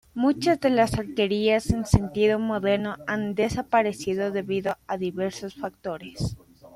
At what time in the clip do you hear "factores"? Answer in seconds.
5.53-6.35